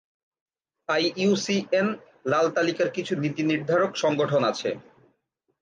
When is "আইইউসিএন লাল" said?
0.89-2.45